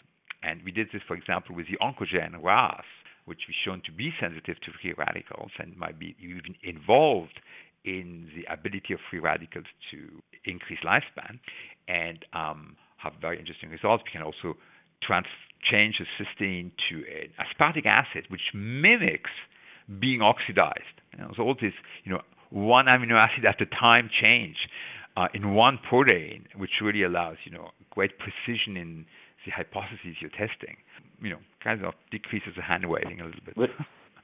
[0.44, 2.84] And we did this, for example, with the oncogene RAS,
[3.26, 7.42] which we shown to be sensitive to free radicals and might be even involved
[7.88, 9.98] in the ability of free radicals to
[10.44, 11.40] increase lifespan
[11.88, 14.04] and um, have very interesting results.
[14.06, 14.58] We can also
[15.02, 15.26] trans-
[15.64, 19.32] change the cysteine to an aspartic acid, which mimics
[20.00, 20.98] being oxidized.
[21.14, 21.74] You know, so all this,
[22.04, 24.58] you know, one amino acid at a time change
[25.16, 29.06] uh, in one protein, which really allows, you know, great precision in
[29.46, 30.76] the hypotheses you're testing.
[31.22, 33.56] You know, kind of decreases the hand waving a little bit.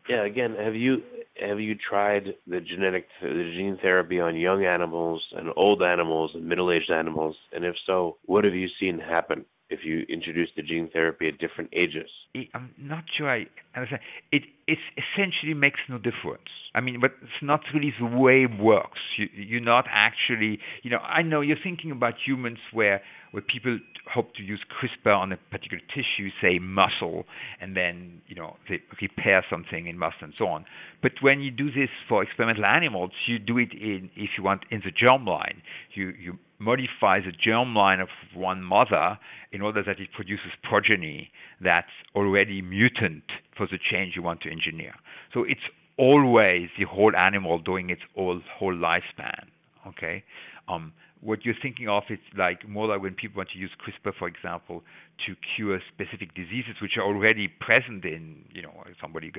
[0.10, 0.98] Yeah, again, have you
[1.40, 6.46] have you tried the genetic the gene therapy on young animals and old animals and
[6.48, 7.36] middle aged animals?
[7.52, 11.40] And if so, what have you seen happen if you introduce the gene therapy at
[11.40, 12.10] different ages?
[12.54, 14.02] I'm not sure I understand.
[14.32, 16.50] It it essentially makes no difference.
[16.76, 19.00] I mean, but it's not really the way it works.
[19.18, 23.80] You, you're not actually, you know, I know you're thinking about humans where where people
[24.12, 27.26] hope to use CRISPR on a particular tissue, say muscle,
[27.62, 30.66] and then you know they repair something in muscle and so on.
[31.02, 34.64] But when you do this for experimental animals, you do it in, if you want,
[34.72, 35.62] in the germline.
[35.94, 39.18] You you modify the germline of one mother
[39.52, 41.30] in order that it produces progeny
[41.62, 43.24] that's already mutant
[43.56, 44.94] for the change you want to engineer.
[45.34, 45.62] So it's
[45.98, 49.46] always the whole animal doing its whole whole lifespan.
[49.88, 50.24] Okay.
[50.68, 54.14] Um, what you're thinking of is like more like when people want to use CRISPR,
[54.18, 54.84] for example,
[55.26, 59.32] to cure specific diseases which are already present in, you know, somebody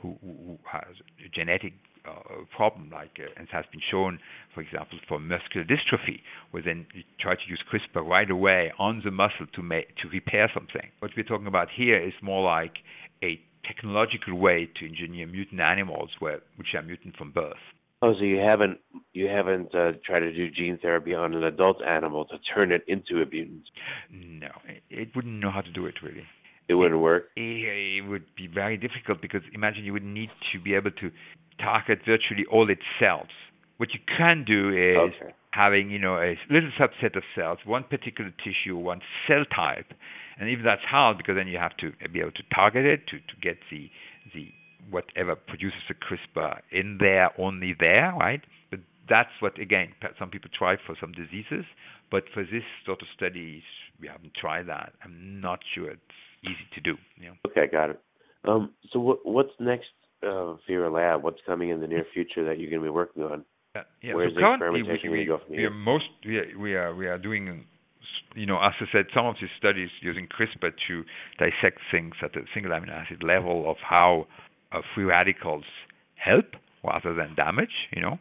[0.00, 1.74] who, who has a genetic
[2.08, 4.18] uh, problem, like, uh, and has been shown,
[4.54, 6.20] for example, for muscular dystrophy,
[6.52, 10.08] where then you try to use CRISPR right away on the muscle to make to
[10.08, 10.90] repair something.
[11.00, 12.76] What we're talking about here is more like
[13.22, 17.56] a technological way to engineer mutant animals, where which are mutant from birth.
[18.02, 18.78] Oh, so you haven't
[19.14, 22.82] you haven't uh, tried to do gene therapy on an adult animal to turn it
[22.86, 23.64] into a mutant?
[24.12, 26.24] No, it, it wouldn't know how to do it really.
[26.68, 27.28] It wouldn't work.
[27.36, 31.10] It, it would be very difficult because imagine you would need to be able to
[31.58, 33.28] target virtually all its cells.
[33.78, 35.34] What you can do is Okay.
[35.52, 39.92] having you know a little subset of cells, one particular tissue, one cell type,
[40.38, 43.18] and even that's hard because then you have to be able to target it to,
[43.18, 43.88] to get the
[44.34, 44.52] the
[44.90, 48.40] whatever produces the CRISPR in there, only there, right?
[48.70, 51.64] But that's what again some people try for some diseases,
[52.10, 53.62] but for this sort of studies
[54.00, 54.92] we haven't tried that.
[55.02, 56.00] I'm not sure it's
[56.42, 56.94] easy to do.
[57.16, 57.34] You know.
[57.48, 58.00] Okay, got it.
[58.46, 59.90] Um, so what what's next
[60.22, 61.22] uh, for your lab?
[61.22, 63.44] What's coming in the near future that you're going to be working on?
[63.74, 64.14] Yeah, yeah.
[64.14, 66.74] Where's so the currently experimentation we, gonna go from we are most we are, we
[66.74, 67.64] are we are doing
[68.34, 71.04] you know, as I said, some of these studies using CRISPR to
[71.38, 74.26] dissect things at a single amino acid level of how
[74.72, 75.64] uh, free radicals
[76.14, 76.46] help
[76.84, 78.18] rather than damage, you know.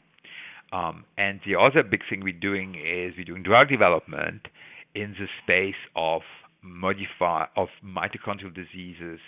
[0.71, 4.47] Um, and the other big thing we're doing is we're doing drug development
[4.93, 6.21] in the space of
[6.61, 9.19] modify of mitochondrial diseases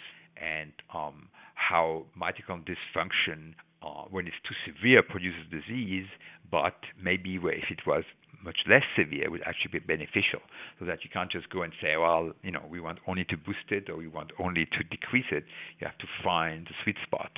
[0.41, 3.53] and um, how mitochondrial dysfunction,
[3.83, 6.07] uh, when it's too severe, produces disease,
[6.49, 8.03] but maybe if it was
[8.43, 10.41] much less severe, would actually be beneficial.
[10.79, 13.37] So that you can't just go and say, well, you know, we want only to
[13.37, 15.43] boost it or we want only to decrease it.
[15.79, 17.31] You have to find the sweet spot.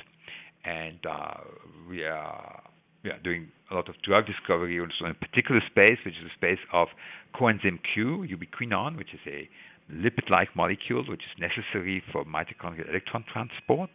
[0.64, 1.40] And uh,
[1.88, 2.62] we are
[3.02, 6.24] we are doing a lot of drug discovery also in a particular space, which is
[6.24, 6.88] the space of
[7.34, 9.48] coenzyme Q, ubiquinone, which is a
[9.92, 13.90] lipid-like molecule which is necessary for mitochondrial electron transport,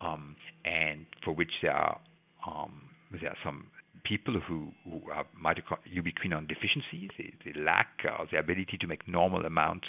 [0.00, 1.98] um, and for which there are
[2.46, 2.82] um,
[3.20, 3.66] there are some
[4.04, 9.44] people who, who have ubiquinone deficiency, They, they lack uh, the ability to make normal
[9.44, 9.86] amounts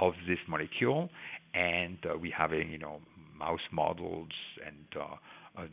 [0.00, 1.10] of this molecule,
[1.54, 3.00] and uh, we have you know
[3.36, 4.30] mouse models
[4.64, 5.64] and uh,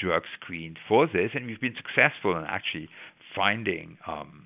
[0.00, 2.88] drug screened for this, and we've been successful in actually
[3.34, 4.44] finding um,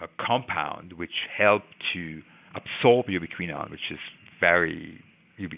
[0.00, 2.22] a compound which helped to
[2.54, 3.98] absorb ubiquinone, which is
[4.40, 5.02] very,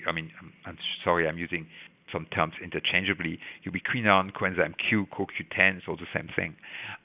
[0.06, 1.66] I mean, I'm, I'm sorry, I'm using
[2.12, 3.38] some terms interchangeably.
[3.66, 6.56] Ubiquinone, coenzyme Q, CoQ10 is all the same thing,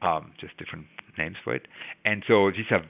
[0.01, 0.85] um, just different
[1.17, 1.67] names for it.
[2.03, 2.83] And so these are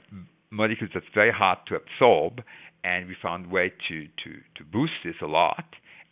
[0.50, 2.42] molecules that's very hard to absorb,
[2.84, 5.64] and we found a way to, to, to boost this a lot.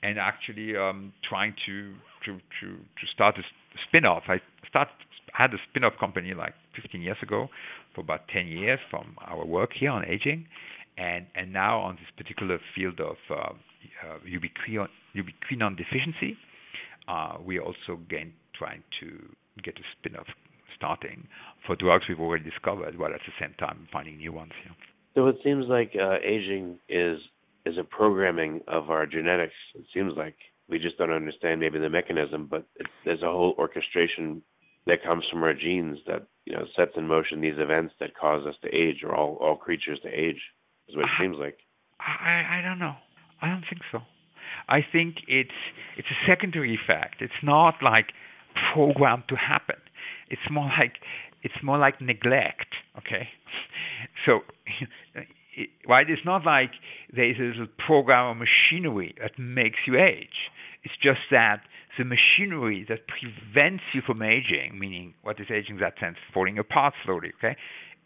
[0.02, 1.94] And actually, um, trying to,
[2.26, 3.42] to to to start a
[3.88, 4.24] spin-off.
[4.28, 4.92] I started
[5.32, 7.48] had a spin-off company like 15 years ago
[7.94, 10.46] for about 10 years from our work here on aging,
[10.96, 16.36] and and now on this particular field of uh, uh, ubiquinone, ubiquinone deficiency,
[17.08, 19.06] uh, we are also again trying to
[19.62, 20.26] get a spin-off
[20.76, 21.26] starting
[21.66, 24.52] for drugs we've already discovered, while at the same time finding new ones.
[24.64, 24.72] Yeah.
[25.14, 27.18] So it seems like uh, aging is
[27.64, 29.54] is a programming of our genetics.
[29.74, 30.34] It seems like
[30.68, 34.42] we just don't understand maybe the mechanism, but it, there's a whole orchestration
[34.86, 38.46] that comes from our genes that you know sets in motion these events that cause
[38.46, 40.40] us to age, or all all creatures to age.
[40.88, 41.58] Is what it seems like.
[42.00, 42.94] I I don't know.
[43.40, 44.00] I don't think so.
[44.68, 45.50] I think it's
[45.96, 47.16] it's a secondary effect.
[47.20, 48.12] It's not like
[48.72, 49.76] programmed to happen.
[50.30, 50.94] It's more like
[51.42, 52.74] it's more like neglect.
[52.98, 53.28] Okay,
[54.24, 54.40] so
[55.56, 56.08] it, right?
[56.08, 56.70] It's not like
[57.14, 60.50] there's a little program or machinery that makes you age.
[60.82, 61.60] It's just that
[61.96, 66.58] the machinery that prevents you from aging, meaning what is aging in that sense, falling
[66.58, 67.56] apart slowly, okay,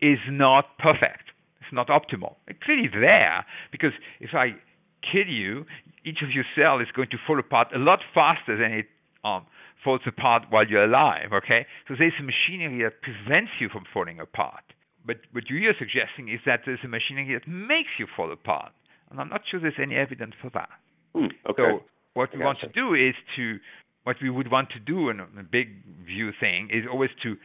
[0.01, 1.33] is not perfect.
[1.61, 2.37] It's not optimal.
[2.47, 4.55] It's clearly there because if I
[5.03, 5.65] kill you,
[6.05, 8.87] each of your cells is going to fall apart a lot faster than it
[9.25, 9.47] um,
[9.85, 11.33] falls apart while you're alive.
[11.33, 14.65] Okay, so there's a machinery that prevents you from falling apart.
[15.07, 18.73] But what you're suggesting is that there's a machinery that makes you fall apart,
[19.11, 20.69] and I'm not sure there's any evidence for that.
[21.15, 21.81] Hmm, okay.
[21.81, 21.83] So
[22.15, 23.59] what we want to do is to
[24.05, 27.37] what we would want to do in a big view thing is always to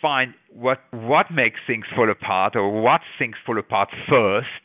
[0.00, 4.64] find what what makes things fall apart or what things fall apart first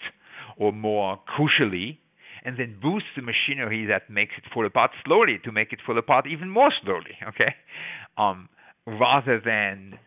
[0.57, 1.97] or more crucially
[2.47, 5.97] and then boost the machinery that makes it fall apart slowly to make it fall
[5.97, 7.53] apart even more slowly okay?
[8.17, 8.47] Um,
[8.87, 9.99] rather than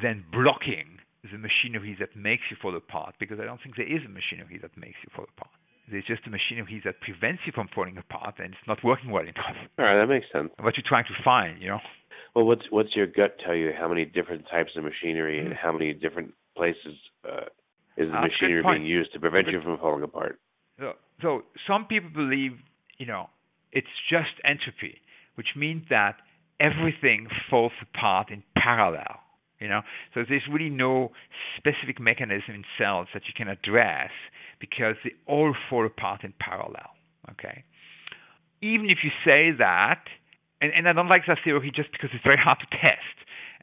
[0.00, 4.02] than blocking the machinery that makes you fall apart because i don't think there is
[4.06, 5.50] a machinery that makes you fall apart.
[5.90, 9.22] There's just a machinery that prevents you from falling apart and it's not working well
[9.22, 9.58] enough.
[9.78, 10.50] All right that makes sense.
[10.62, 11.82] What you're trying to find you know?
[12.36, 13.72] Well, what's what's your gut tell you?
[13.76, 17.48] How many different types of machinery and how many different places uh,
[17.96, 20.38] is the uh, machinery being used to prevent you from falling apart?
[20.78, 22.52] So, so some people believe,
[22.98, 23.28] you know,
[23.72, 25.00] it's just entropy,
[25.34, 26.16] which means that
[26.60, 29.20] everything falls apart in parallel.
[29.60, 29.80] You know,
[30.12, 31.12] so there's really no
[31.56, 34.10] specific mechanism in cells that you can address
[34.60, 36.90] because they all fall apart in parallel.
[37.30, 37.64] Okay.
[38.60, 40.04] Even if you say that,
[40.60, 43.16] and, and I don't like that theory just because it's very hard to test.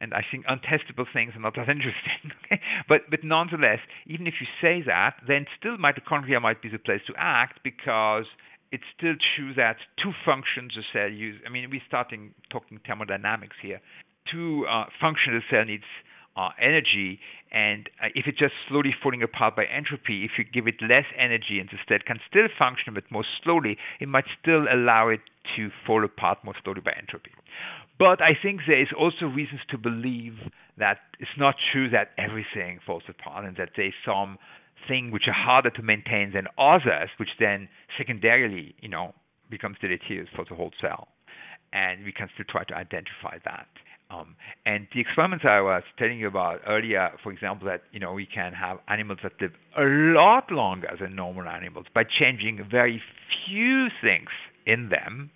[0.04, 2.36] And I think untestable things are not that interesting.
[2.44, 2.60] Okay?
[2.90, 7.00] But but nonetheless, even if you say that, then still mitochondria might be the place
[7.08, 8.26] to act because
[8.74, 11.40] it's still true that two functions a cell use.
[11.46, 13.80] I mean, we're starting talking thermodynamics here.
[14.30, 15.88] Two uh, functions a cell needs
[16.36, 17.20] uh, energy,
[17.52, 21.06] and uh, if it's just slowly falling apart by entropy, if you give it less
[21.18, 25.22] energy and instead can still function but more slowly, it might still allow it
[25.56, 27.32] to fall apart more slowly by entropy.
[28.00, 30.34] But I think there is also reasons to believe
[30.78, 34.38] that it's not true that everything falls apart and that there's some
[34.88, 39.14] thing which are harder to maintain than others, which then secondarily, you know,
[39.50, 41.08] becomes deleterious for the whole cell.
[41.72, 43.68] And we can still try to identify that.
[44.10, 44.36] Um,
[44.66, 48.28] and the experiments I was telling you about earlier, for example, that you know we
[48.28, 53.02] can have animals that live a lot longer than normal animals by changing very
[53.48, 54.30] few things
[54.68, 55.32] in them,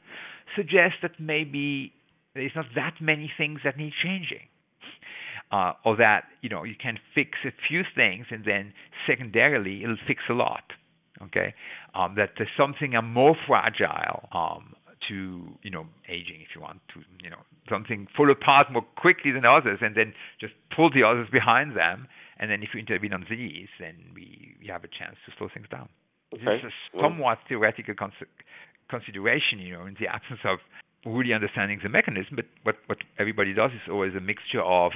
[0.56, 1.94] suggest that maybe
[2.38, 4.48] there's not that many things that need changing.
[5.50, 8.74] Uh, or that you know you can fix a few things and then
[9.08, 10.74] secondarily it'll fix a lot.
[11.22, 11.54] Okay,
[11.96, 14.76] um, that there's something more fragile um,
[15.08, 19.32] to you know aging if you want to you know something fall apart more quickly
[19.32, 22.08] than others and then just pull the others behind them
[22.40, 25.48] and then if you intervene on these then we, we have a chance to slow
[25.54, 25.88] things down
[26.34, 26.44] okay.
[26.44, 28.32] this is a somewhat theoretical cons-
[28.90, 30.60] consideration you know in the absence of
[31.14, 34.92] really understanding the mechanism but what what everybody does is always a mixture of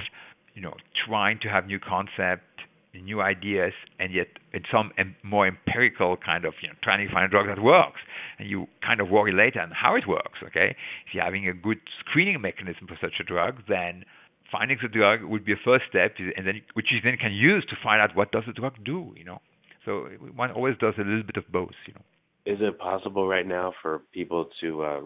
[0.54, 0.74] you know
[1.06, 2.52] trying to have new concept
[3.00, 4.92] new ideas, and yet in some
[5.22, 8.00] more empirical kind of you know trying to find a drug that works,
[8.38, 10.40] and you kind of worry later on how it works.
[10.44, 14.04] Okay, if you're having a good screening mechanism for such a drug, then
[14.50, 17.64] finding the drug would be a first step, and then which you then can use
[17.70, 19.14] to find out what does the drug do.
[19.16, 19.38] You know,
[19.84, 21.76] so one always does a little bit of both.
[21.86, 22.04] You know.
[22.44, 25.00] Is it possible right now for people to uh,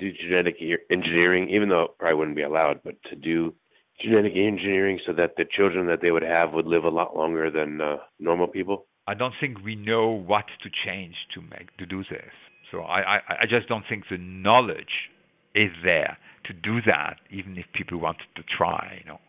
[0.00, 0.56] do genetic
[0.90, 3.54] engineering, even though it probably wouldn't be allowed, but to do
[4.02, 7.50] genetic engineering so that the children that they would have would live a lot longer
[7.50, 8.86] than uh, normal people?
[9.06, 12.32] I don't think we know what to change to make to do this.
[12.70, 15.10] So I, I, I just don't think the knowledge
[15.54, 19.00] is there to do that, even if people wanted to try.
[19.02, 19.20] You know,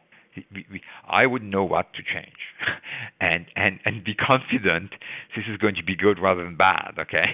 [0.54, 2.38] we, we, I wouldn't know what to change,
[3.22, 4.92] and and and be confident
[5.36, 6.94] this is going to be good rather than bad.
[7.00, 7.26] Okay,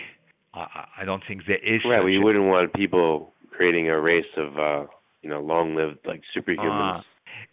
[0.57, 1.81] I, I don't think there is.
[1.85, 4.87] Right, well, you wouldn't want people creating a race of uh,
[5.21, 6.99] you know long-lived like superhumans.
[6.99, 7.03] Uh,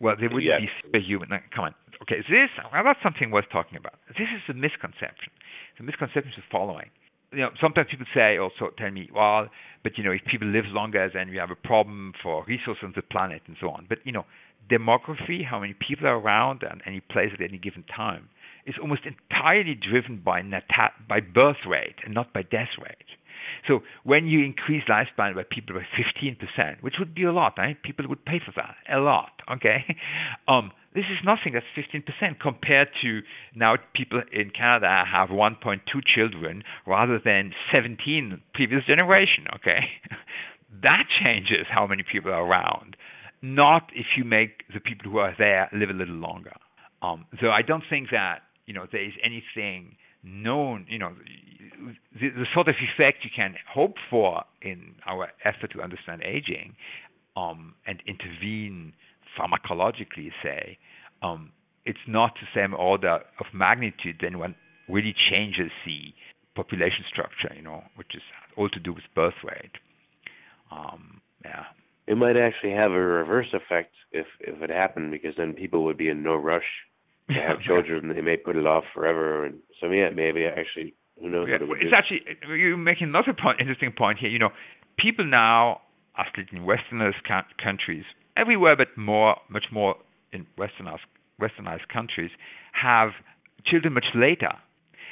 [0.00, 1.28] well, they wouldn't be superhuman.
[1.54, 1.74] come on.
[2.02, 3.94] Okay, this that's something worth talking about.
[4.08, 5.32] This is a misconception.
[5.78, 6.90] The misconception is the following.
[7.32, 9.48] You know, sometimes people say also tell me, well,
[9.82, 12.92] but you know, if people live longer, then we have a problem for resources on
[12.94, 13.86] the planet and so on.
[13.88, 14.24] But you know,
[14.70, 18.28] demography, how many people are around and any place at any given time,
[18.66, 23.10] is almost entirely driven by nata- by birth rate and not by death rate.
[23.66, 27.80] So when you increase lifespan by people by 15%, which would be a lot, right?
[27.82, 29.84] People would pay for that, a lot, okay?
[30.48, 33.20] Um, this is nothing, that's 15% compared to
[33.54, 35.80] now people in Canada have 1.2
[36.14, 39.80] children rather than 17 previous generation, okay?
[40.82, 42.96] that changes how many people are around,
[43.42, 46.52] not if you make the people who are there live a little longer.
[47.02, 51.12] Um, so I don't think that, you know, there is anything known, you know,
[52.18, 56.74] the, the, sort of effect you can hope for in our effort to understand aging
[57.36, 58.92] um, and intervene
[59.38, 60.78] pharmacologically, say,
[61.22, 61.52] um,
[61.84, 64.54] it's not the same order of magnitude than when
[64.88, 66.14] really changes the
[66.54, 68.22] population structure, you know, which is
[68.56, 69.72] all to do with birth rate.
[70.70, 71.64] Um, yeah.
[72.06, 75.96] It might actually have a reverse effect if if it happened, because then people would
[75.96, 76.64] be in no rush
[77.28, 78.12] to have children.
[78.14, 81.48] They may put it off forever, and so yeah, maybe actually who knows?
[81.48, 81.96] Yeah, it it's do.
[81.96, 84.30] actually you're making another point, interesting point here.
[84.30, 84.50] You know,
[84.98, 85.80] people now,
[86.16, 87.22] at in westernized
[87.62, 88.04] countries,
[88.36, 89.96] everywhere but more, much more
[90.32, 91.06] in westernized
[91.40, 92.30] westernized countries,
[92.72, 93.10] have
[93.66, 94.52] children much later,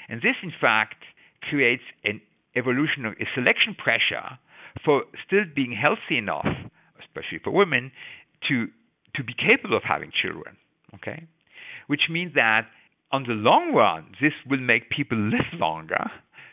[0.09, 1.03] and this, in fact,
[1.49, 2.21] creates an
[2.57, 4.39] evolutionary a selection pressure
[4.85, 6.47] for still being healthy enough,
[7.01, 7.93] especially for women,
[8.49, 8.67] to
[9.15, 10.57] to be capable of having children.
[10.95, 11.27] Okay,
[11.87, 12.67] which means that
[13.13, 16.11] on the long run, this will make people live longer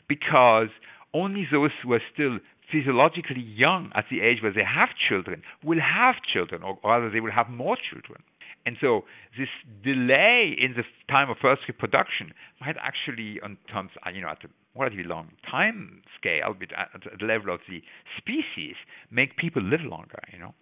[0.08, 0.70] because
[1.14, 2.40] only those who are still
[2.72, 7.20] physiologically young at the age where they have children will have children, or rather, they
[7.20, 8.22] will have more children.
[8.66, 9.06] And so,
[9.38, 9.48] this
[9.84, 14.44] delay in the time of first reproduction might actually, on terms, uh, you know, at
[14.44, 17.82] a relatively long time scale, but at the level of the
[18.18, 18.76] species,
[19.10, 20.20] make people live longer.
[20.32, 20.54] You know,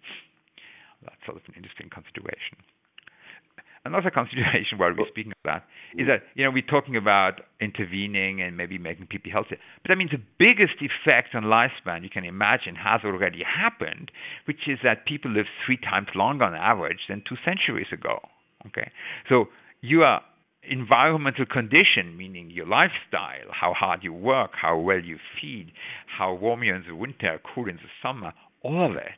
[1.02, 2.62] that's sort of an interesting consideration
[3.84, 5.64] another consideration while we're speaking of that
[5.96, 9.94] is that you know we're talking about intervening and maybe making people healthier, but I
[9.94, 14.10] mean the biggest effect on lifespan you can imagine has already happened,
[14.46, 18.20] which is that people live three times longer on average than two centuries ago.
[18.66, 18.90] Okay,
[19.28, 19.46] so
[19.80, 20.22] you are
[20.68, 25.72] environmental condition, meaning your lifestyle, how hard you work, how well you feed,
[26.06, 29.12] how warm you're in the winter, cool in the summer, all of it.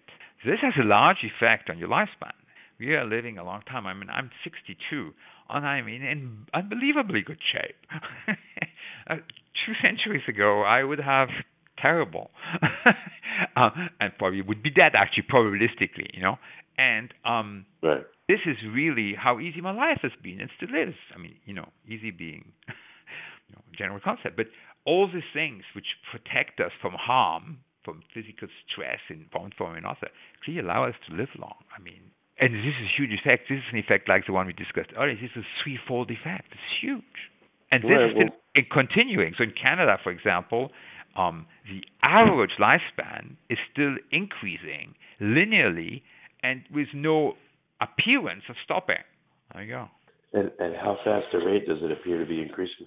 [0.44, 2.32] This has a large effect on your lifespan
[2.80, 3.86] we are living a long time.
[3.86, 5.12] I mean, I'm 62,
[5.50, 7.76] and I'm in unbelievably good shape.
[9.10, 9.16] uh,
[9.66, 11.28] two centuries ago, I would have
[11.78, 12.30] terrible,
[13.56, 13.70] uh,
[14.00, 14.92] and probably would be dead.
[14.94, 16.36] Actually, probabilistically, you know.
[16.78, 18.02] And um, right.
[18.28, 20.94] this is really how easy my life has been, and still is.
[21.14, 22.52] I mean, you know, easy being
[23.48, 24.46] you know, general concept, but
[24.86, 29.76] all these things which protect us from harm, from physical stress in one form or
[29.76, 30.08] another,
[30.42, 31.56] clearly allow us to live long.
[31.76, 32.00] I mean,
[32.40, 33.48] and this is a huge effect.
[33.48, 35.14] This is an effect like the one we discussed earlier.
[35.14, 36.48] This is a threefold effect.
[36.52, 37.30] It's huge.
[37.70, 39.34] And this right, is well, continuing.
[39.36, 40.70] So in Canada, for example,
[41.16, 46.02] um, the average lifespan is still increasing linearly
[46.42, 47.34] and with no
[47.80, 49.04] appearance of stopping.
[49.52, 49.88] There you go.
[50.32, 52.86] And, and how fast a rate does it appear to be increasing?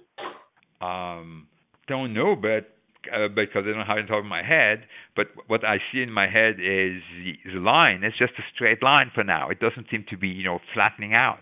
[0.80, 1.46] Um,
[1.86, 2.74] don't know, but
[3.12, 4.84] uh, because I don't have it on top of my head.
[5.16, 7.02] But what I see in my head is
[7.44, 8.02] the, line.
[8.02, 9.48] It's just a straight line for now.
[9.48, 11.38] It doesn't seem to be, you know, flattening out.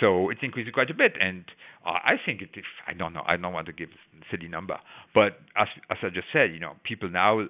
[0.00, 1.44] So it's increasing quite a bit, and
[1.84, 2.50] uh, I think it.
[2.54, 3.22] If, I don't know.
[3.26, 4.76] I don't want to give a silly number,
[5.14, 7.46] but as as I just said, you know, people now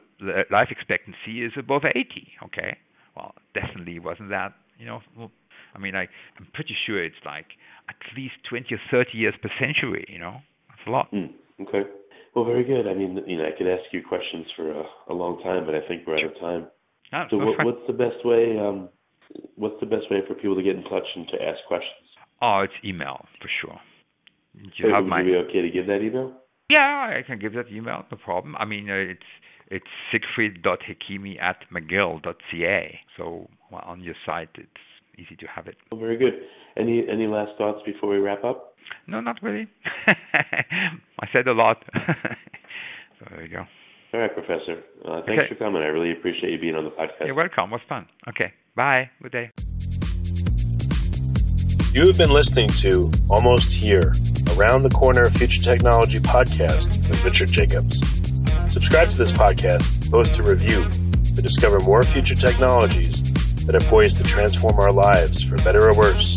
[0.50, 2.06] life expectancy is above 80.
[2.46, 2.78] Okay,
[3.14, 4.54] well, definitely wasn't that.
[4.78, 5.30] You know, well,
[5.74, 6.08] I mean, I
[6.38, 7.46] I'm pretty sure it's like
[7.90, 10.06] at least 20 or 30 years per century.
[10.08, 10.38] You know,
[10.68, 11.12] that's a lot.
[11.12, 11.82] Mm, okay.
[12.35, 12.87] Well, very good.
[12.87, 15.74] I mean, you know, I could ask you questions for a, a long time, but
[15.74, 16.66] I think we're out of time.
[17.12, 18.57] Ah, so, what, what's the best way?
[18.59, 18.89] Um,
[19.57, 22.07] what's the best way for people to get in touch and to ask questions?
[22.41, 23.81] Oh, it's email for sure.
[24.55, 25.20] You Wait, have would my...
[25.20, 26.35] you be okay to give that email?
[26.68, 28.05] Yeah, I can give that email.
[28.11, 28.55] No problem.
[28.57, 29.20] I mean, uh, it's
[29.68, 33.01] it's siegfried.hekimi at mcgill.ca.
[33.16, 34.68] So well, on your site, it's
[35.18, 35.76] easy to have it.
[35.91, 36.35] Well, very good.
[36.76, 38.69] Any any last thoughts before we wrap up?
[39.07, 39.68] No, not really.
[40.07, 41.84] I said a lot.
[41.95, 43.66] so there you go.
[44.12, 44.82] All right, Professor.
[45.05, 45.49] Uh, thanks okay.
[45.49, 45.82] for coming.
[45.82, 47.26] I really appreciate you being on the podcast.
[47.26, 47.70] You're welcome.
[47.70, 48.07] It was fun.
[48.28, 48.53] Okay.
[48.74, 49.11] Bye.
[49.22, 49.51] Good day.
[51.93, 54.14] You have been listening to Almost Here,
[54.57, 57.99] Around the Corner Future Technology podcast with Richard Jacobs.
[58.72, 60.84] Subscribe to this podcast, post a review
[61.34, 63.22] to discover more future technologies
[63.66, 66.36] that are poised to transform our lives for better or worse